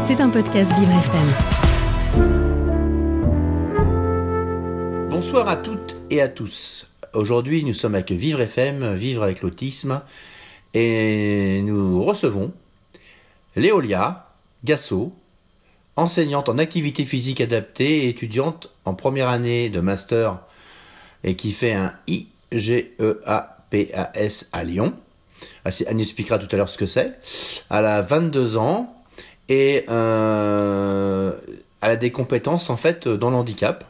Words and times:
C'est 0.00 0.20
un 0.20 0.28
podcast 0.28 0.72
Vivre 0.78 0.92
FM. 0.92 1.28
Bonsoir 5.10 5.48
à 5.48 5.56
toutes 5.56 5.96
et 6.10 6.20
à 6.20 6.28
tous. 6.28 6.86
Aujourd'hui, 7.14 7.62
nous 7.64 7.72
sommes 7.72 7.94
avec 7.94 8.10
Vivre 8.10 8.40
FM, 8.40 8.94
Vivre 8.94 9.22
avec 9.22 9.42
l'autisme, 9.42 10.00
et 10.74 11.62
nous 11.62 12.02
recevons 12.02 12.52
Léolia 13.56 14.28
Gasso, 14.64 15.12
enseignante 15.96 16.48
en 16.48 16.58
activité 16.58 17.04
physique 17.04 17.40
adaptée 17.40 18.04
et 18.04 18.08
étudiante 18.08 18.72
en 18.84 18.94
première 18.94 19.28
année 19.28 19.68
de 19.68 19.80
master 19.80 20.38
et 21.24 21.36
qui 21.36 21.52
fait 21.52 21.74
un 21.74 21.92
IGEAPAS 22.52 24.46
à 24.52 24.64
Lyon. 24.64 24.94
Elle 25.64 25.96
nous 25.96 26.02
expliquera 26.02 26.38
tout 26.38 26.48
à 26.50 26.56
l'heure 26.56 26.68
ce 26.68 26.78
que 26.78 26.86
c'est. 26.86 27.18
Elle 27.70 27.86
a 27.86 28.02
22 28.02 28.56
ans 28.56 28.96
et 29.50 29.84
euh, 29.90 31.32
elle 31.82 31.90
a 31.90 31.96
des 31.96 32.10
compétences 32.10 32.70
en 32.70 32.76
fait 32.76 33.06
dans 33.06 33.28
le 33.28 33.36
handicap. 33.36 33.84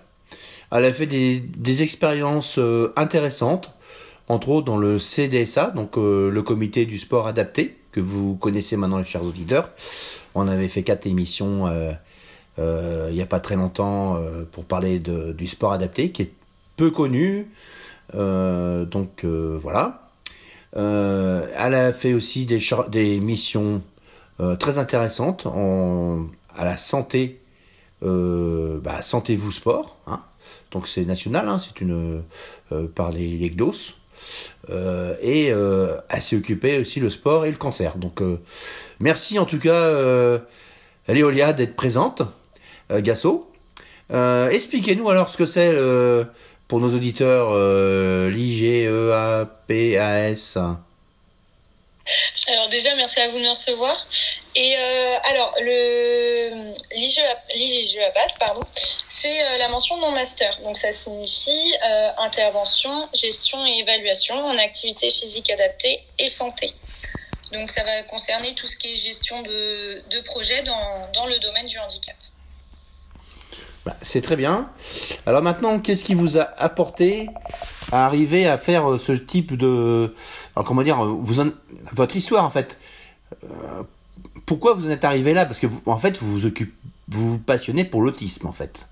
Elle 0.72 0.84
a 0.84 0.92
fait 0.92 1.06
des, 1.06 1.82
expériences 1.82 2.58
euh, 2.58 2.92
intéressantes, 2.96 3.72
entre 4.28 4.48
autres 4.48 4.66
dans 4.66 4.78
le 4.78 4.98
CDSA, 4.98 5.70
donc 5.70 5.96
euh, 5.98 6.30
le 6.30 6.42
comité 6.42 6.86
du 6.86 6.98
sport 6.98 7.28
adapté, 7.28 7.76
que 7.92 8.00
vous 8.00 8.36
connaissez 8.36 8.76
maintenant 8.76 8.98
les 8.98 9.04
chers 9.04 9.24
auditeurs. 9.24 9.70
On 10.34 10.48
avait 10.48 10.68
fait 10.68 10.82
quatre 10.82 11.06
émissions 11.06 11.66
euh, 11.66 11.92
euh, 12.58 13.06
il 13.10 13.16
n'y 13.16 13.22
a 13.22 13.26
pas 13.26 13.40
très 13.40 13.56
longtemps 13.56 14.16
euh, 14.16 14.44
pour 14.50 14.64
parler 14.64 14.98
du 14.98 15.46
sport 15.46 15.72
adapté, 15.72 16.10
qui 16.10 16.22
est 16.22 16.32
peu 16.76 16.90
connu. 16.90 17.48
Euh, 18.14 18.84
donc 18.84 19.24
euh, 19.24 19.58
voilà. 19.60 20.08
Euh, 20.76 21.46
elle 21.56 21.74
a 21.74 21.92
fait 21.92 22.12
aussi 22.12 22.46
des, 22.46 22.60
des 22.90 23.20
missions 23.20 23.82
euh, 24.40 24.56
très 24.56 24.78
intéressantes 24.78 25.46
en, 25.46 26.26
à 26.56 26.64
la 26.64 26.76
santé, 26.76 27.40
euh, 28.02 28.80
bah, 28.80 29.02
Sentez-vous 29.02 29.50
Sport. 29.50 29.98
Hein. 30.06 30.20
Donc 30.70 30.88
c'est 30.88 31.04
national, 31.04 31.48
hein, 31.48 31.58
c'est 31.58 31.80
une 31.80 32.22
euh, 32.72 32.86
par 32.86 33.12
les, 33.12 33.36
les. 33.36 33.50
Euh, 34.68 35.14
et 35.22 35.46
elle 35.46 36.22
s'est 36.22 36.36
occupée 36.36 36.78
aussi 36.78 37.00
le 37.00 37.08
sport 37.08 37.46
et 37.46 37.50
le 37.50 37.56
cancer. 37.56 37.96
Donc 37.96 38.22
merci 39.00 39.38
en 39.38 39.46
tout 39.46 39.58
cas 39.58 40.38
Léolia 41.08 41.52
d'être 41.52 41.74
présente, 41.74 42.22
Gasso. 42.90 43.50
Expliquez-nous 44.10 45.08
alors 45.08 45.30
ce 45.30 45.38
que 45.38 45.46
c'est 45.46 45.74
pour 46.68 46.80
nos 46.80 46.94
auditeurs 46.94 47.56
l'IGEAPAS. 48.28 49.38
Alors 52.48 52.68
déjà, 52.68 52.94
merci 52.94 53.20
à 53.20 53.28
vous 53.28 53.38
de 53.38 53.44
me 53.44 53.50
recevoir. 53.50 53.96
Et 54.56 54.76
euh, 54.76 55.16
alors, 55.24 55.54
le 55.60 56.72
l'IGEAPAS, 56.92 58.36
pardon, 58.38 58.60
c'est 59.08 59.44
euh, 59.44 59.58
la 59.58 59.68
mention 59.68 59.96
de 59.96 60.00
mon 60.00 60.12
master. 60.12 60.58
Donc 60.62 60.76
ça 60.76 60.92
signifie 60.92 61.74
euh, 61.84 62.10
intervention, 62.18 63.08
gestion 63.14 63.64
et 63.66 63.78
évaluation 63.78 64.36
en 64.44 64.56
activité 64.58 65.10
physique 65.10 65.50
adaptée 65.50 66.04
et 66.18 66.28
santé. 66.28 66.72
Donc 67.52 67.70
ça 67.70 67.84
va 67.84 68.02
concerner 68.04 68.54
tout 68.54 68.66
ce 68.66 68.76
qui 68.76 68.92
est 68.92 68.96
gestion 68.96 69.42
de, 69.42 70.02
de 70.08 70.20
projets 70.20 70.62
dans, 70.62 71.10
dans 71.12 71.26
le 71.26 71.38
domaine 71.38 71.66
du 71.66 71.78
handicap. 71.78 72.16
Bah, 73.86 73.96
c'est 74.02 74.20
très 74.20 74.36
bien. 74.36 74.70
Alors 75.24 75.42
maintenant, 75.42 75.80
qu'est-ce 75.80 76.04
qui 76.04 76.14
vous 76.14 76.36
a 76.36 76.42
apporté 76.58 77.28
à 77.92 78.04
arriver 78.04 78.46
à 78.46 78.58
faire 78.58 78.90
euh, 78.90 78.98
ce 78.98 79.12
type 79.12 79.56
de... 79.56 80.14
Alors, 80.54 80.66
comment 80.66 80.82
dire, 80.82 81.02
euh, 81.02 81.54
votre 81.92 82.16
histoire 82.16 82.44
en 82.44 82.50
fait? 82.50 82.78
Euh, 83.44 83.82
pourquoi 84.44 84.74
vous 84.74 84.86
en 84.86 84.90
êtes 84.90 85.04
arrivé 85.04 85.32
là? 85.32 85.46
Parce 85.46 85.60
que 85.60 85.66
en 85.86 85.98
fait, 85.98 86.18
vous 86.18 86.38
vous 87.08 87.38
passionnez 87.38 87.84
pour 87.84 88.02
l'autisme 88.02 88.46
en 88.46 88.52
fait. 88.52 88.86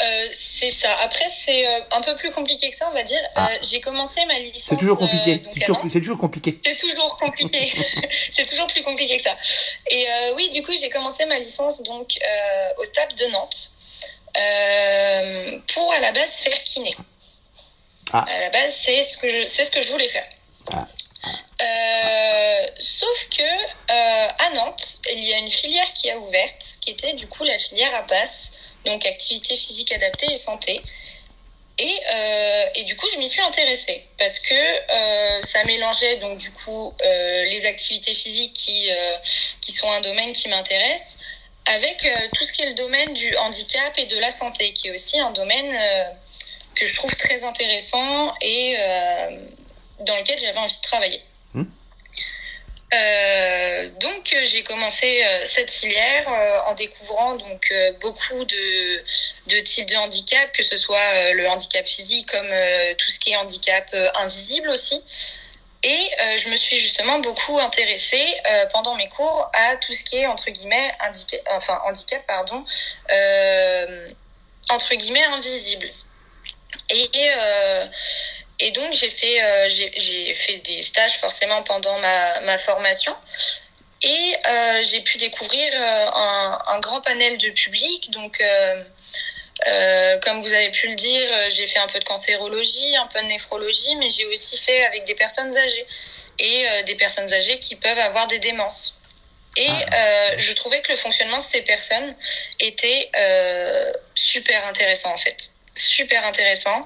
Euh, 0.00 0.04
c'est 0.58 0.70
ça. 0.70 0.88
Après, 1.02 1.26
c'est 1.28 1.66
euh, 1.66 1.80
un 1.92 2.00
peu 2.00 2.14
plus 2.14 2.30
compliqué 2.30 2.70
que 2.70 2.76
ça, 2.76 2.88
on 2.90 2.94
va 2.94 3.02
dire. 3.02 3.20
Ah. 3.34 3.48
Euh, 3.50 3.58
J'ai 3.68 3.80
commencé 3.80 4.24
ma 4.24 4.38
licence. 4.38 4.64
C'est 4.64 4.76
toujours 4.76 4.96
euh, 4.96 5.06
compliqué. 5.06 5.36
donc 5.36 5.52
c'est 5.54 5.64
à 5.64 5.66
toujours, 5.66 6.18
compliqué. 6.18 6.60
C'est 6.64 6.76
toujours 6.76 7.16
compliqué. 7.16 7.72
c'est 8.30 8.46
toujours 8.48 8.66
plus 8.66 8.82
compliqué 8.82 9.16
que 9.16 9.22
ça. 9.22 9.36
Et 9.90 10.06
euh, 10.08 10.34
oui, 10.36 10.48
du 10.50 10.62
coup, 10.62 10.72
j'ai 10.80 10.88
commencé 10.88 11.26
ma 11.26 11.38
licence 11.38 11.82
donc 11.82 12.18
euh, 12.22 12.70
au 12.78 12.84
STAP 12.84 13.14
de 13.16 13.26
Nantes 13.26 13.76
euh, 14.38 15.58
pour 15.74 15.92
à 15.92 16.00
la 16.00 16.12
base 16.12 16.36
faire 16.36 16.62
kiné. 16.62 16.94
Ah. 18.12 18.24
À 18.28 18.40
la 18.40 18.50
base, 18.50 18.74
c'est 18.74 19.02
ce 19.02 19.16
que 19.16 19.28
je, 19.28 19.46
c'est 19.46 19.64
ce 19.64 19.70
que 19.70 19.82
je 19.82 19.90
voulais 19.90 20.08
faire. 20.08 20.26
Ah. 20.72 20.86
Euh, 21.62 22.66
sauf 22.78 23.28
que 23.30 23.42
euh, 23.42 24.28
à 24.28 24.50
Nantes, 24.54 24.96
il 25.12 25.24
y 25.24 25.34
a 25.34 25.38
une 25.38 25.48
filière 25.48 25.92
qui 25.92 26.10
a 26.10 26.18
ouverte, 26.18 26.76
qui 26.80 26.90
était 26.90 27.14
du 27.14 27.26
coup 27.26 27.44
la 27.44 27.58
filière 27.58 27.94
APAS, 27.94 28.52
donc 28.86 29.04
activité 29.04 29.54
physique 29.56 29.92
adaptée 29.92 30.32
et 30.32 30.38
santé. 30.38 30.80
Et, 31.78 32.00
euh, 32.10 32.66
et 32.76 32.84
du 32.84 32.96
coup, 32.96 33.06
je 33.12 33.18
m'y 33.18 33.28
suis 33.28 33.42
intéressée 33.42 34.02
parce 34.16 34.38
que 34.38 34.54
euh, 34.54 35.40
ça 35.42 35.62
mélangeait 35.64 36.16
donc 36.16 36.38
du 36.38 36.50
coup 36.50 36.94
euh, 37.04 37.44
les 37.44 37.66
activités 37.66 38.14
physiques 38.14 38.54
qui 38.54 38.88
qui 39.60 39.72
sont 39.72 39.90
un 39.90 40.00
domaine 40.00 40.32
qui 40.32 40.48
m'intéresse 40.48 41.18
avec 41.66 41.98
tout 42.32 42.44
ce 42.44 42.52
qui 42.52 42.62
est 42.62 42.68
le 42.68 42.74
domaine 42.74 43.12
du 43.12 43.36
handicap 43.38 43.98
et 43.98 44.06
de 44.06 44.18
la 44.18 44.30
santé, 44.30 44.72
qui 44.72 44.86
est 44.88 44.92
aussi 44.92 45.18
un 45.18 45.32
domaine 45.32 45.68
que 46.76 46.86
je 46.86 46.94
trouve 46.94 47.14
très 47.16 47.44
intéressant 47.44 48.32
et 48.40 48.76
dans 49.98 50.16
lequel 50.16 50.38
j'avais 50.38 50.58
envie 50.58 50.76
de 50.76 50.80
travailler. 50.80 51.20
Euh, 52.94 53.90
donc 54.00 54.32
euh, 54.32 54.44
j'ai 54.44 54.62
commencé 54.62 55.24
euh, 55.24 55.44
cette 55.44 55.72
filière 55.72 56.28
en 56.68 56.74
découvrant 56.74 57.34
donc 57.34 57.72
beaucoup 58.00 58.44
de, 58.44 59.02
de 59.48 59.60
types 59.60 59.88
de 59.88 59.96
handicap, 59.96 60.52
que 60.52 60.62
ce 60.62 60.76
soit 60.76 61.32
le 61.32 61.48
handicap 61.48 61.86
physique 61.86 62.30
comme 62.30 62.48
tout 62.98 63.10
ce 63.10 63.18
qui 63.18 63.32
est 63.32 63.36
handicap 63.36 63.94
invisible 64.16 64.68
aussi. 64.70 65.02
Et 65.82 66.10
je 66.38 66.48
me 66.48 66.56
suis 66.56 66.78
justement 66.80 67.20
beaucoup 67.20 67.58
intéressée 67.58 68.34
pendant 68.72 68.96
mes 68.96 69.08
cours 69.08 69.48
à 69.52 69.76
tout 69.76 69.92
ce 69.92 70.02
qui 70.02 70.16
est 70.18 70.26
entre 70.26 70.50
guillemets 70.50 70.90
enfin 71.50 71.80
handicap 71.84 72.26
pardon, 72.26 72.64
entre 74.70 74.94
guillemets 74.94 75.24
invisible. 75.24 75.88
Et 76.90 77.10
et 78.58 78.70
donc 78.70 78.92
j'ai 78.92 79.10
fait 79.10 79.42
euh, 79.42 79.68
j'ai 79.68 80.34
fait 80.34 80.58
des 80.58 80.82
stages 80.82 81.18
forcément 81.18 81.62
pendant 81.62 81.98
ma 81.98 82.40
ma 82.40 82.58
formation. 82.58 83.14
Et 84.02 84.36
euh, 84.46 84.82
j'ai 84.82 85.00
pu 85.00 85.16
découvrir 85.16 85.72
euh, 85.74 86.06
un, 86.12 86.62
un 86.68 86.80
grand 86.80 87.00
panel 87.00 87.38
de 87.38 87.50
public. 87.50 88.10
Donc 88.10 88.42
comme 90.22 90.38
vous 90.40 90.52
avez 90.52 90.70
pu 90.70 90.88
le 90.88 90.94
dire, 90.94 91.28
j'ai 91.50 91.66
fait 91.66 91.78
un 91.78 91.86
peu 91.86 91.98
de 91.98 92.04
cancérologie, 92.04 92.96
un 92.96 93.06
peu 93.06 93.20
de 93.20 93.26
néphrologie, 93.26 93.96
mais 93.96 94.10
j'ai 94.10 94.26
aussi 94.26 94.58
fait 94.58 94.84
avec 94.86 95.04
des 95.04 95.14
personnes 95.14 95.56
âgées. 95.56 95.86
Et 96.38 96.66
des 96.84 96.94
personnes 96.96 97.32
âgées 97.32 97.58
qui 97.58 97.76
peuvent 97.76 97.98
avoir 97.98 98.26
des 98.26 98.38
démences. 98.38 98.98
Et 99.56 99.70
euh, 99.70 100.34
je 100.36 100.52
trouvais 100.52 100.82
que 100.82 100.92
le 100.92 100.98
fonctionnement 100.98 101.38
de 101.38 101.42
ces 101.42 101.62
personnes 101.62 102.14
était 102.60 103.10
super 104.14 104.66
intéressant 104.66 105.12
en 105.14 105.16
fait, 105.16 105.36
super 105.74 106.24
intéressant. 106.24 106.84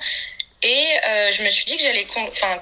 Et 0.62 0.86
euh, 1.06 1.30
je 1.30 1.42
me 1.42 1.48
suis 1.48 1.64
dit 1.64 1.76
que 1.76 1.82
j'allais 1.82 2.06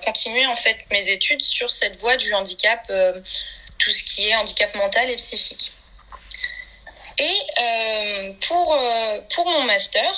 continuer 0.04 0.46
en 0.46 0.54
fait 0.54 0.78
mes 0.90 1.10
études 1.10 1.42
sur 1.42 1.68
cette 1.68 1.96
voie 1.96 2.16
du 2.16 2.32
handicap, 2.32 2.86
euh, 2.90 3.20
tout 3.78 3.90
ce 3.90 4.02
qui 4.04 4.28
est 4.28 4.36
handicap 4.36 4.72
mental 4.76 5.10
et 5.10 5.16
psychique. 5.16 5.72
Et 7.18 7.40
euh, 7.60 8.32
pour 8.46 8.78
pour 9.34 9.48
mon 9.48 9.62
master, 9.62 10.12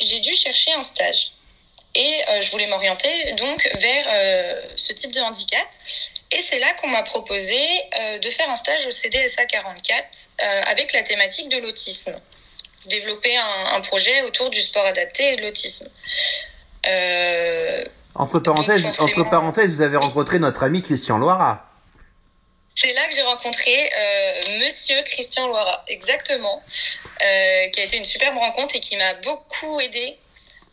j'ai 0.00 0.18
dû 0.20 0.34
chercher 0.36 0.72
un 0.72 0.82
stage. 0.82 1.32
Et 1.94 2.24
je 2.40 2.50
voulais 2.50 2.66
m'orienter 2.68 3.32
donc 3.32 3.70
vers 3.74 4.62
ce 4.76 4.92
type 4.94 5.12
de 5.12 5.20
handicap. 5.20 5.68
Et 6.32 6.40
c'est 6.40 6.58
là 6.58 6.72
qu'on 6.74 6.88
m'a 6.88 7.02
proposé 7.02 7.60
de 8.20 8.30
faire 8.30 8.48
un 8.48 8.54
stage 8.56 8.86
au 8.86 8.90
CDSA 8.90 9.44
44 9.44 10.08
euh, 10.42 10.62
avec 10.66 10.92
la 10.94 11.02
thématique 11.02 11.50
de 11.50 11.58
l'autisme. 11.58 12.18
Développer 12.86 13.36
un, 13.36 13.66
un 13.74 13.80
projet 13.82 14.22
autour 14.22 14.48
du 14.48 14.60
sport 14.62 14.86
adapté 14.86 15.34
et 15.34 15.36
de 15.36 15.42
l'autisme. 15.42 15.90
Euh, 16.86 17.84
Entre 18.14 18.40
parenthèses, 18.40 18.82
Donc, 18.82 18.94
forcément- 18.94 19.20
entre 19.22 19.30
parenthèses, 19.30 19.70
vous 19.70 19.82
avez 19.82 19.96
rencontré 19.96 20.38
notre 20.38 20.62
ami 20.64 20.82
Christian 20.82 21.18
Loira. 21.18 21.68
C'est 22.74 22.92
là 22.94 23.06
que 23.08 23.14
j'ai 23.14 23.22
rencontré 23.22 23.70
euh, 23.98 24.58
Monsieur 24.64 25.02
Christian 25.04 25.46
Loira, 25.46 25.84
exactement, 25.88 26.62
euh, 26.66 27.68
qui 27.70 27.80
a 27.80 27.84
été 27.84 27.96
une 27.98 28.04
superbe 28.04 28.36
rencontre 28.38 28.74
et 28.76 28.80
qui 28.80 28.96
m'a 28.96 29.14
beaucoup 29.14 29.78
aidé 29.80 30.18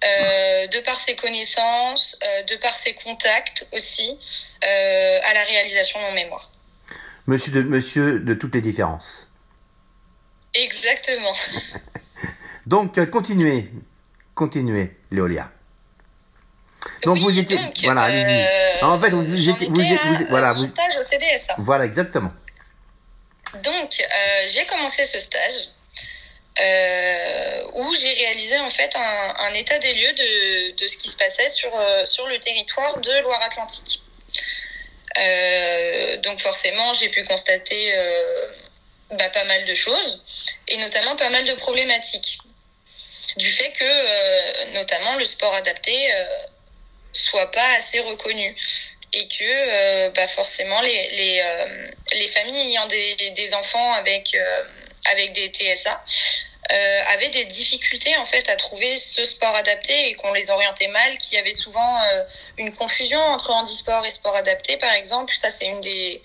euh, 0.04 0.68
de 0.68 0.80
par 0.80 0.96
ses 1.00 1.16
connaissances, 1.16 2.18
de 2.50 2.56
par 2.58 2.74
ses 2.74 2.94
contacts 2.94 3.68
aussi, 3.74 4.18
à 4.62 5.34
la 5.34 5.44
réalisation 5.44 6.00
de 6.00 6.06
mon 6.06 6.14
mémoire. 6.14 6.50
Monsieur 7.28 7.52
de, 7.52 7.62
monsieur 7.64 8.20
de 8.20 8.34
toutes 8.34 8.56
les 8.56 8.62
différences. 8.62 9.28
Exactement. 10.54 11.34
Donc, 12.66 12.98
continuez. 13.12 13.70
Continuez, 14.36 14.96
Léolia. 15.12 15.52
Donc, 17.04 17.16
Oui, 17.16 17.22
vous 17.22 17.40
étiez. 17.40 17.58
donc, 17.58 17.74
voilà, 17.84 18.02
allez-y. 18.02 18.46
euh, 18.84 18.86
En 18.88 19.00
fait, 19.00 19.10
vous 19.10 19.50
étiez. 19.50 19.68
Vous, 19.68 19.76
vous- 19.76 20.26
voilà, 20.30 20.54
vous, 20.54 20.66
stage 20.66 20.98
au 20.98 21.02
CDSA. 21.02 21.56
voilà, 21.58 21.86
exactement. 21.86 22.32
Donc, 23.64 24.00
euh, 24.00 24.48
j'ai 24.54 24.66
commencé 24.66 25.06
ce 25.06 25.20
stage 25.20 25.70
euh, 26.60 27.64
où 27.74 27.96
j'ai 27.96 28.14
réalisé 28.14 28.60
en 28.60 28.70
fait 28.70 28.94
un, 28.96 29.34
un, 29.40 29.54
état 29.54 29.80
des 29.80 29.94
lieux 29.94 30.14
de, 30.14 30.76
de 30.76 30.86
ce 30.88 30.98
qui 30.98 31.10
se 31.10 31.16
passait 31.16 31.50
sur, 31.50 31.72
sur 32.06 32.28
le 32.28 32.38
territoire 32.40 33.00
de 33.00 33.22
Loire-Atlantique. 33.22 34.02
Donc 36.24 36.40
forcément, 36.42 36.94
j'ai 36.94 37.10
pu 37.10 37.24
constater 37.24 37.94
bah, 39.12 39.30
pas 39.30 39.44
mal 39.46 39.66
de 39.66 39.74
choses 39.74 40.24
et 40.68 40.78
notamment 40.78 41.16
pas 41.16 41.30
mal 41.30 41.44
de 41.46 41.54
problématiques 41.54 42.40
du 43.38 43.48
fait 43.48 43.72
que 43.72 44.74
notamment 44.74 45.16
le 45.16 45.26
sport 45.26 45.54
adapté 45.56 45.94
soit 47.14 47.52
pas 47.52 47.68
assez 47.78 48.00
reconnu 48.00 48.56
et 49.12 49.28
que 49.28 50.10
bah, 50.10 50.28
forcément 50.28 50.82
les, 50.82 51.10
les, 51.10 51.44
les 52.14 52.28
familles 52.28 52.72
ayant 52.72 52.86
des, 52.86 53.32
des 53.32 53.54
enfants 53.54 53.94
avec 53.94 54.38
avec 55.06 55.34
des 55.34 55.50
TSA 55.50 56.04
euh, 56.72 57.02
avaient 57.14 57.30
des 57.30 57.46
difficultés 57.46 58.16
en 58.18 58.26
fait 58.26 58.48
à 58.48 58.56
trouver 58.56 58.96
ce 58.96 59.24
sport 59.24 59.56
adapté 59.56 60.10
et 60.10 60.14
qu'on 60.14 60.34
les 60.34 60.52
orientait 60.52 60.90
mal, 60.90 61.18
qu'il 61.18 61.36
y 61.36 61.42
avait 61.42 61.52
souvent 61.52 62.00
euh, 62.02 62.24
une 62.60 62.72
confusion 62.72 63.20
entre 63.20 63.52
handisport 63.52 64.06
et 64.06 64.12
sport 64.12 64.36
adapté 64.36 64.78
par 64.78 64.94
exemple. 64.94 65.34
Ça 65.36 65.50
c'est 65.50 65.66
une 65.66 65.80
des, 65.80 66.22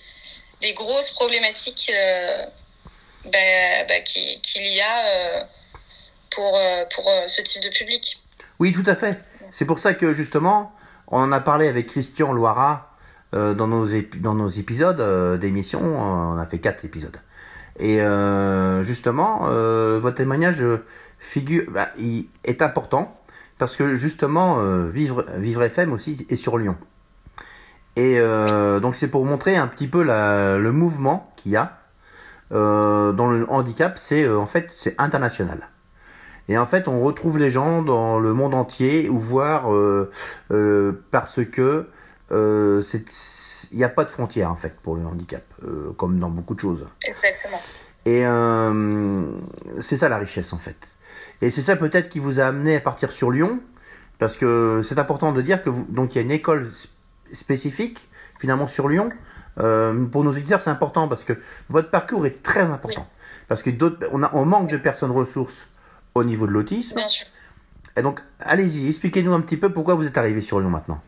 des 0.60 0.74
grosses 0.74 1.08
problématiques 1.10 1.90
euh, 1.94 2.44
bah, 3.24 3.84
bah, 3.88 4.00
qu'il 4.00 4.66
y 4.66 4.80
a 4.82 5.48
pour, 6.30 6.60
pour 6.94 7.10
ce 7.26 7.40
type 7.40 7.62
de 7.62 7.70
public. 7.70 8.18
Oui, 8.58 8.74
tout 8.74 8.88
à 8.90 8.96
fait. 8.96 9.16
C'est 9.54 9.66
pour 9.66 9.78
ça 9.78 9.94
que 9.94 10.12
justement, 10.12 10.74
on 11.06 11.20
en 11.20 11.30
a 11.30 11.38
parlé 11.38 11.68
avec 11.68 11.86
Christian 11.86 12.32
Loira 12.32 12.90
dans, 13.32 13.68
nos 13.68 13.86
dans 14.20 14.34
nos 14.34 14.48
épisodes 14.48 15.38
d'émission. 15.38 15.80
On 15.80 16.36
a 16.38 16.46
fait 16.46 16.58
quatre 16.58 16.84
épisodes. 16.84 17.16
Et 17.78 18.00
euh, 18.00 18.82
justement, 18.82 19.42
euh, 19.44 20.00
votre 20.00 20.16
témoignage 20.16 20.64
figure, 21.18 21.64
bah, 21.70 21.88
il 21.98 22.26
est 22.44 22.62
important 22.62 23.16
parce 23.58 23.76
que 23.76 23.94
justement, 23.94 24.56
euh, 24.58 24.88
Vivre, 24.88 25.24
Vivre 25.36 25.62
FM 25.62 25.92
aussi 25.92 26.26
est 26.28 26.36
sur 26.36 26.58
Lyon. 26.58 26.76
Et 27.96 28.18
euh, 28.18 28.80
donc 28.80 28.96
c'est 28.96 29.08
pour 29.08 29.24
montrer 29.24 29.56
un 29.56 29.68
petit 29.68 29.86
peu 29.86 30.02
le 30.02 30.72
mouvement 30.72 31.32
qu'il 31.36 31.52
y 31.52 31.56
a 31.56 31.78
euh, 32.52 33.12
dans 33.12 33.30
le 33.30 33.48
handicap. 33.50 33.98
C'est 33.98 34.24
euh, 34.24 34.38
en 34.38 34.46
fait 34.46 34.70
c'est 34.70 34.94
international. 34.98 35.68
Et 36.48 36.58
en 36.58 36.66
fait, 36.66 36.88
on 36.88 37.00
retrouve 37.00 37.38
les 37.38 37.50
gens 37.50 37.82
dans 37.82 38.18
le 38.18 38.34
monde 38.34 38.54
entier, 38.54 39.08
ou 39.08 39.18
voir 39.18 39.70
parce 41.10 41.44
que 41.44 41.88
euh, 42.32 42.82
il 43.72 43.76
n'y 43.76 43.84
a 43.84 43.88
pas 43.88 44.04
de 44.04 44.10
frontières 44.10 44.50
en 44.50 44.56
fait 44.56 44.74
pour 44.82 44.96
le 44.96 45.04
handicap, 45.04 45.42
euh, 45.64 45.92
comme 45.96 46.18
dans 46.18 46.30
beaucoup 46.30 46.54
de 46.54 46.60
choses. 46.60 46.86
Exactement. 47.02 47.60
Et 48.06 48.26
euh, 48.26 49.24
c'est 49.80 49.96
ça 49.96 50.08
la 50.08 50.18
richesse 50.18 50.52
en 50.52 50.58
fait. 50.58 50.76
Et 51.42 51.50
c'est 51.50 51.62
ça 51.62 51.76
peut-être 51.76 52.08
qui 52.08 52.18
vous 52.18 52.40
a 52.40 52.44
amené 52.44 52.76
à 52.76 52.80
partir 52.80 53.12
sur 53.12 53.30
Lyon, 53.30 53.60
parce 54.18 54.36
que 54.36 54.82
c'est 54.84 54.98
important 54.98 55.32
de 55.32 55.42
dire 55.42 55.62
que 55.62 55.70
vous, 55.70 55.86
donc 55.88 56.14
il 56.14 56.18
y 56.18 56.20
a 56.20 56.22
une 56.22 56.30
école 56.30 56.70
spécifique 57.32 58.08
finalement 58.38 58.66
sur 58.66 58.88
Lyon. 58.88 59.10
Euh, 59.58 60.04
pour 60.06 60.24
nos 60.24 60.30
auditeurs, 60.30 60.60
c'est 60.60 60.70
important 60.70 61.06
parce 61.06 61.24
que 61.24 61.34
votre 61.68 61.90
parcours 61.90 62.26
est 62.26 62.42
très 62.42 62.62
important. 62.62 63.06
Oui. 63.08 63.26
Parce 63.48 63.62
que 63.62 63.70
d'autres, 63.70 64.08
on, 64.12 64.22
a, 64.22 64.30
on 64.34 64.44
manque 64.44 64.70
de 64.70 64.76
personnes 64.76 65.12
ressources 65.12 65.68
au 66.14 66.24
niveau 66.24 66.46
de 66.46 66.52
l'autisme. 66.52 66.96
Bien 66.96 67.08
sûr. 67.08 67.26
Et 67.96 68.02
donc, 68.02 68.20
allez-y, 68.40 68.88
expliquez-nous 68.88 69.32
un 69.32 69.40
petit 69.40 69.56
peu 69.56 69.72
pourquoi 69.72 69.94
vous 69.94 70.06
êtes 70.06 70.18
arrivé 70.18 70.40
sur 70.40 70.60
Lyon 70.60 70.70
maintenant. 70.70 71.00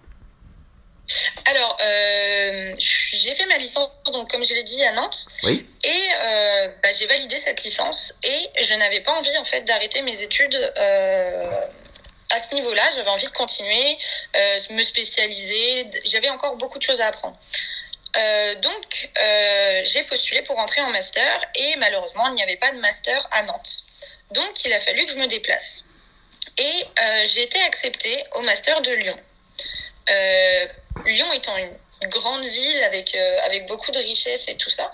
Alors, 1.44 1.76
euh, 1.80 2.74
j'ai 2.78 3.34
fait 3.34 3.46
ma 3.46 3.56
licence, 3.56 3.90
donc 4.12 4.30
comme 4.30 4.44
je 4.44 4.54
l'ai 4.54 4.64
dit, 4.64 4.82
à 4.84 4.92
Nantes. 4.92 5.26
Oui. 5.44 5.68
Et 5.84 6.08
euh, 6.22 6.68
bah, 6.82 6.88
j'ai 6.98 7.06
validé 7.06 7.36
cette 7.38 7.62
licence 7.62 8.12
et 8.24 8.50
je 8.60 8.74
n'avais 8.74 9.00
pas 9.00 9.12
envie 9.12 9.36
en 9.38 9.44
fait 9.44 9.62
d'arrêter 9.62 10.02
mes 10.02 10.22
études 10.22 10.54
euh, 10.56 11.60
à 12.30 12.42
ce 12.42 12.54
niveau-là. 12.54 12.82
J'avais 12.96 13.10
envie 13.10 13.26
de 13.26 13.32
continuer, 13.32 13.98
me 14.70 14.82
spécialiser. 14.82 15.88
J'avais 16.04 16.30
encore 16.30 16.56
beaucoup 16.56 16.78
de 16.78 16.84
choses 16.84 17.00
à 17.00 17.06
apprendre. 17.06 17.38
Donc, 18.62 19.10
j'ai 19.84 20.02
postulé 20.04 20.42
pour 20.42 20.58
entrer 20.58 20.80
en 20.80 20.90
master 20.90 21.40
et 21.54 21.76
malheureusement, 21.76 22.26
il 22.28 22.34
n'y 22.34 22.42
avait 22.42 22.56
pas 22.56 22.72
de 22.72 22.78
master 22.78 23.28
à 23.30 23.44
Nantes. 23.44 23.84
Donc, 24.32 24.64
il 24.64 24.72
a 24.72 24.80
fallu 24.80 25.04
que 25.04 25.12
je 25.12 25.16
me 25.16 25.26
déplace. 25.26 25.84
Et 26.58 26.84
j'ai 27.26 27.42
été 27.42 27.60
acceptée 27.62 28.24
au 28.34 28.40
master 28.42 28.80
de 28.80 28.92
Lyon. 28.92 29.16
Euh, 30.08 30.66
Lyon 31.04 31.32
étant 31.32 31.56
une 31.56 31.72
grande 32.08 32.44
ville 32.44 32.82
avec 32.84 33.14
euh, 33.14 33.38
avec 33.46 33.66
beaucoup 33.66 33.90
de 33.90 33.98
richesses 33.98 34.48
et 34.48 34.56
tout 34.56 34.70
ça, 34.70 34.90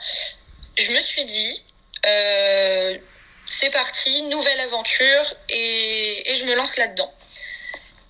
je 0.79 0.90
me 0.90 1.00
suis 1.00 1.25
dit 1.25 1.62
euh, 2.06 2.99
c'est 3.46 3.70
parti, 3.70 4.23
nouvelle 4.23 4.61
aventure 4.61 5.34
et, 5.49 6.31
et 6.31 6.34
je 6.34 6.44
me 6.44 6.55
lance 6.55 6.76
là-dedans. 6.76 7.12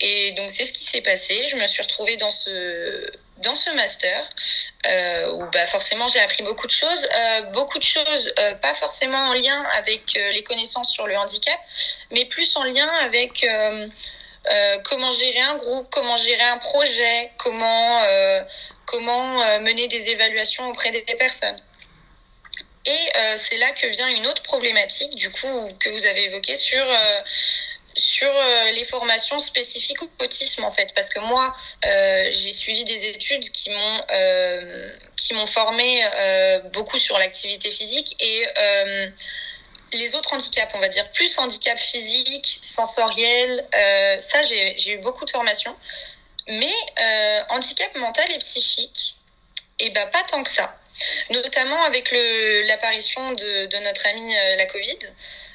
Et 0.00 0.32
donc 0.32 0.50
c'est 0.50 0.64
ce 0.64 0.72
qui 0.72 0.84
s'est 0.84 1.00
passé. 1.00 1.48
Je 1.48 1.56
me 1.56 1.66
suis 1.66 1.82
retrouvée 1.82 2.16
dans 2.16 2.30
ce 2.30 3.10
dans 3.42 3.54
ce 3.54 3.70
master 3.70 4.28
euh, 4.86 5.32
où 5.32 5.46
bah 5.50 5.66
forcément 5.66 6.06
j'ai 6.08 6.20
appris 6.20 6.42
beaucoup 6.42 6.66
de 6.66 6.72
choses, 6.72 7.08
euh, 7.14 7.42
beaucoup 7.52 7.78
de 7.78 7.84
choses 7.84 8.32
euh, 8.38 8.54
pas 8.54 8.74
forcément 8.74 9.18
en 9.18 9.32
lien 9.32 9.62
avec 9.76 10.16
euh, 10.16 10.32
les 10.32 10.42
connaissances 10.42 10.90
sur 10.90 11.06
le 11.06 11.16
handicap, 11.16 11.58
mais 12.10 12.24
plus 12.24 12.56
en 12.56 12.64
lien 12.64 12.88
avec 13.04 13.46
comment 14.84 15.10
gérer 15.12 15.40
un 15.40 15.56
groupe, 15.56 15.88
comment 15.90 16.16
gérer 16.16 16.42
un 16.42 16.58
projet, 16.58 17.30
comment 17.38 18.02
comment 18.86 19.60
mener 19.60 19.86
des 19.88 20.10
évaluations 20.10 20.68
auprès 20.68 20.90
des 20.90 21.02
personnes. 21.16 21.56
Et 22.84 23.12
c'est 23.36 23.58
là 23.58 23.70
que 23.70 23.86
vient 23.86 24.08
une 24.08 24.26
autre 24.26 24.42
problématique 24.42 25.14
du 25.14 25.30
coup 25.30 25.68
que 25.78 25.90
vous 25.90 26.06
avez 26.06 26.24
évoquée 26.24 26.56
sur 26.56 26.84
sur 27.94 28.32
les 28.72 28.84
formations 28.84 29.38
spécifiques 29.38 30.02
au 30.02 30.10
autisme 30.20 30.64
en 30.64 30.70
fait 30.70 30.92
parce 30.94 31.08
que 31.08 31.18
moi 31.18 31.54
euh, 31.84 32.24
j'ai 32.30 32.54
suivi 32.54 32.84
des 32.84 33.06
études 33.06 33.48
qui 33.50 33.70
m'ont 33.70 34.00
euh, 34.12 34.90
qui 35.16 35.34
m'ont 35.34 35.46
formé 35.46 36.02
euh, 36.04 36.60
beaucoup 36.72 36.96
sur 36.96 37.18
l'activité 37.18 37.70
physique 37.70 38.16
et 38.20 38.46
les 39.94 40.14
autres 40.14 40.32
handicaps, 40.32 40.72
on 40.74 40.78
va 40.78 40.88
dire 40.88 41.10
plus 41.10 41.38
handicap 41.38 41.78
physique, 41.78 42.58
sensoriel, 42.62 43.68
euh, 43.74 44.18
ça 44.18 44.42
j'ai 44.42 44.92
eu 44.92 44.98
beaucoup 44.98 45.24
de 45.24 45.30
formations. 45.30 45.76
Mais 46.48 46.74
euh, 46.98 47.40
handicap 47.50 47.94
mental 47.96 48.30
et 48.32 48.38
psychique, 48.38 49.16
et 49.78 49.86
eh 49.86 49.90
ben 49.90 50.06
pas 50.08 50.22
tant 50.24 50.42
que 50.42 50.50
ça. 50.50 50.76
Notamment 51.30 51.82
avec 51.84 52.10
l'apparition 52.66 53.32
de, 53.32 53.66
de, 53.66 53.76
notre 53.78 54.06
ami 54.06 54.36
euh, 54.36 54.56
la 54.56 54.66
Covid, 54.66 54.98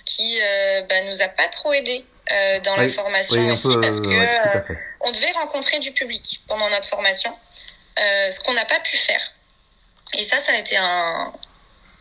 qui 0.06 0.42
euh, 0.42 0.82
bah, 0.84 1.02
nous 1.02 1.22
a 1.22 1.28
pas 1.28 1.48
trop 1.48 1.74
aidé 1.74 2.06
euh, 2.32 2.60
dans 2.62 2.74
oui, 2.74 2.88
la 2.88 2.90
formation 2.90 3.42
oui, 3.42 3.52
aussi, 3.52 3.76
parce 3.82 4.02
que 4.02 4.08
ouais, 4.08 4.78
on 5.02 5.12
devait 5.12 5.32
rencontrer 5.32 5.80
du 5.80 5.92
public 5.92 6.44
pendant 6.48 6.70
notre 6.70 6.88
formation, 6.88 7.34
ce 7.98 8.40
qu'on 8.42 8.54
n'a 8.54 8.66
pas 8.66 8.80
pu 8.80 8.98
faire. 8.98 9.22
Et 10.18 10.24
ça, 10.24 10.38
ça 10.38 10.54
a 10.54 10.58
été 10.58 10.78
un, 10.78 11.34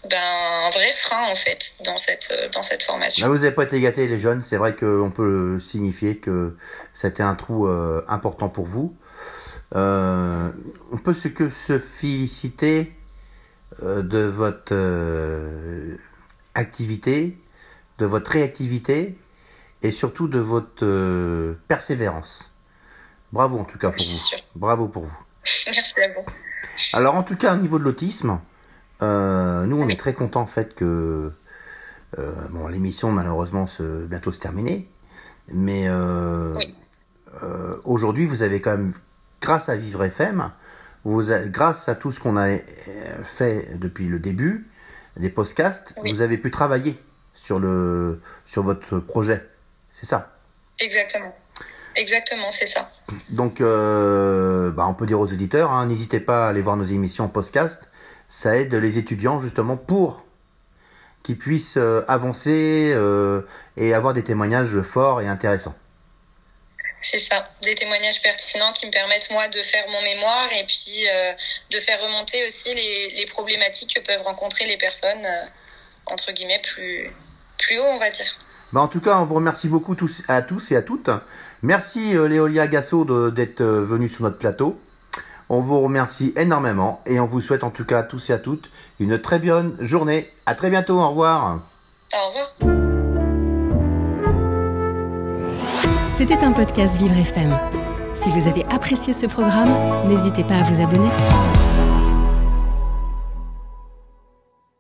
ben, 0.09 0.19
un 0.67 0.71
vrai 0.71 0.93
frein 0.93 1.29
en 1.31 1.35
fait 1.35 1.77
dans 1.85 1.97
cette 1.97 2.33
dans 2.53 2.63
cette 2.63 2.83
formation. 2.83 3.27
Là, 3.27 3.33
vous 3.33 3.43
n'avez 3.43 3.55
pas 3.55 3.65
été 3.65 3.81
gâtés 3.81 4.07
les 4.07 4.19
jeunes, 4.19 4.43
c'est 4.45 4.57
vrai 4.57 4.75
qu'on 4.75 5.11
peut 5.11 5.59
signifier 5.61 6.19
que 6.19 6.57
c'était 6.93 7.23
un 7.23 7.35
trou 7.35 7.67
euh, 7.67 8.05
important 8.09 8.49
pour 8.49 8.65
vous. 8.65 8.97
Euh, 9.75 10.51
on 10.93 10.99
peut 10.99 11.15
se 11.15 11.29
que 11.29 11.51
se 11.51 11.79
féliciter 11.79 12.93
euh, 13.83 14.03
de 14.03 14.21
votre 14.21 14.73
euh, 14.73 15.97
activité, 16.55 17.37
de 17.99 18.07
votre 18.07 18.31
réactivité 18.31 19.19
et 19.87 19.91
surtout 19.93 20.27
de 20.29 20.39
votre 20.39 20.85
euh, 20.85 21.55
persévérance. 21.69 22.53
Bravo 23.33 23.59
en 23.59 23.65
tout 23.65 23.79
cas 23.79 23.91
pour 23.91 24.05
vous. 24.05 24.19
sûr. 24.19 24.39
Bravo 24.55 24.89
pour 24.89 25.05
vous. 25.05 25.19
Merci 25.67 26.01
à 26.01 26.09
vous. 26.09 26.25
Alors 26.93 27.15
en 27.15 27.23
tout 27.23 27.37
cas 27.37 27.55
au 27.55 27.59
niveau 27.59 27.79
de 27.79 27.85
l'autisme, 27.85 28.39
euh, 29.03 29.65
nous 29.67 29.81
on 29.81 29.89
est 29.89 29.99
très 29.99 30.15
content 30.15 30.41
en 30.43 30.47
fait 30.47 30.75
que 30.75 31.33
euh, 32.19 32.33
bon 32.51 32.67
l'émission 32.69 33.11
malheureusement 33.13 33.67
se, 33.67 34.05
bientôt 34.07 34.33
se 34.33 34.41
terminer, 34.41 34.89
mais 35.53 35.85
euh, 35.89 36.55
Oui. 36.57 36.75
aujourd'hui 37.85 38.27
vous 38.27 38.43
avez 38.43 38.61
quand 38.61 38.73
même 38.77 38.93
grâce 39.41 39.69
à 39.69 39.77
Vivre 39.77 40.03
FM, 40.05 40.51
vous 41.05 41.31
a- 41.31 41.41
grâce 41.41 41.89
à 41.89 41.95
tout 41.95 42.11
ce 42.11 42.21
qu'on 42.21 42.37
a 42.37 42.57
fait 43.23 43.71
depuis 43.79 44.09
le 44.09 44.19
début 44.19 44.69
des 45.17 45.31
podcasts, 45.31 45.95
Oui. 46.03 46.13
vous 46.13 46.21
avez 46.23 46.37
pu 46.39 46.51
travailler 46.51 46.99
sur 47.35 47.59
le 47.59 48.21
sur 48.45 48.63
votre 48.63 48.99
projet, 48.99 49.47
c'est 49.99 50.07
ça. 50.07 50.31
Exactement. 50.79 51.35
Exactement, 51.95 52.51
c'est 52.51 52.67
ça. 52.67 52.91
Donc, 53.31 53.63
euh, 53.63 54.71
bah, 54.71 54.87
on 54.87 54.93
peut 54.93 55.07
dire 55.07 55.19
aux 55.19 55.33
auditeurs, 55.33 55.71
hein, 55.71 55.87
n'hésitez 55.87 56.21
pas 56.21 56.47
à 56.47 56.51
aller 56.51 56.61
voir 56.61 56.77
nos 56.77 56.85
émissions 56.85 57.29
podcast. 57.29 57.83
Ça 58.29 58.59
aide 58.59 58.75
les 58.75 58.99
étudiants 58.99 59.41
justement 59.41 59.79
pour 59.79 60.27
qu'ils 61.23 61.39
puissent 61.39 61.79
euh, 61.79 62.05
avancer 62.09 62.93
euh, 62.95 63.41
et 63.79 63.95
avoir 63.95 64.13
des 64.13 64.23
témoignages 64.23 64.83
forts 64.83 65.23
et 65.23 65.29
intéressants. 65.29 65.75
C'est 67.01 67.19
ça, 67.19 67.43
des 67.63 67.75
témoignages 67.75 68.21
pertinents 68.21 68.73
qui 68.73 68.85
me 68.85 68.91
permettent 68.91 69.31
moi 69.31 69.49
de 69.49 69.63
faire 69.63 69.89
mon 69.89 70.03
mémoire 70.03 70.49
et 70.53 70.65
puis 70.67 71.07
de 71.71 71.79
faire 71.79 72.01
remonter 72.01 72.45
aussi 72.45 72.75
les, 72.75 73.11
les, 73.17 73.27
problématiques 73.27 73.95
que 73.95 74.01
peuvent 74.01 74.23
rencontrer 74.23 74.67
les 74.67 74.77
personnes 74.77 75.27
entre 76.07 76.33
guillemets 76.33 76.61
plus 76.63 77.11
plus 77.59 77.79
haut, 77.79 77.87
on 77.87 77.99
va 77.99 78.11
dire. 78.11 78.46
Bah 78.73 78.81
en 78.81 78.89
tout 78.89 79.01
cas, 79.01 79.19
on 79.21 79.25
vous 79.25 79.37
remercie 79.37 79.69
beaucoup 79.69 79.95
tous, 79.95 80.23
à 80.29 80.43
tous 80.43 80.73
et 80.73 80.77
à 80.77 80.83
toutes. 80.83 81.11
Merci 81.63 82.15
Léolia 82.15 82.67
Gasso 82.67 83.31
d'être 83.31 83.63
venue 83.63 84.09
sur 84.09 84.25
notre 84.25 84.39
plateau. 84.39 84.79
On 85.49 85.61
vous 85.61 85.81
remercie 85.81 86.33
énormément 86.37 87.01
et 87.07 87.21
on 87.21 87.27
vous 87.27 87.41
souhaite 87.41 87.63
en 87.63 87.71
tout 87.71 87.85
cas 87.85 88.01
à 88.01 88.03
tous 88.03 88.31
et 88.31 88.33
à 88.33 88.39
toutes 88.39 88.69
une 88.99 89.21
très 89.21 89.39
bonne 89.39 89.77
journée. 89.81 90.31
À 90.45 90.55
très 90.55 90.71
bientôt, 90.71 91.01
au 91.01 91.09
revoir. 91.09 91.61
Au 92.13 92.29
revoir. 92.29 92.87
C'était 96.17 96.43
un 96.43 96.53
podcast 96.53 96.97
Vivre 96.97 97.17
FM. 97.17 97.57
Si 98.15 98.31
vous 98.31 98.49
avez 98.49 98.65
apprécié 98.67 99.13
ce 99.13 99.27
programme, 99.27 99.69
n'hésitez 100.09 100.43
pas 100.43 100.55
à 100.55 100.63
vous 100.63 100.83
abonner. 100.83 101.11